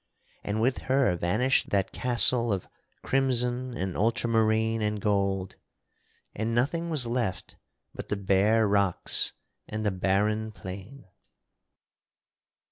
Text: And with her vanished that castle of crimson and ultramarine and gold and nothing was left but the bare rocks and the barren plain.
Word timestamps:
And 0.43 0.59
with 0.59 0.79
her 0.89 1.15
vanished 1.15 1.69
that 1.69 1.91
castle 1.91 2.51
of 2.51 2.67
crimson 3.03 3.77
and 3.77 3.95
ultramarine 3.95 4.81
and 4.81 4.99
gold 4.99 5.57
and 6.33 6.55
nothing 6.55 6.89
was 6.89 7.05
left 7.05 7.55
but 7.93 8.09
the 8.09 8.15
bare 8.17 8.67
rocks 8.67 9.33
and 9.69 9.85
the 9.85 9.91
barren 9.91 10.53
plain. 10.53 11.05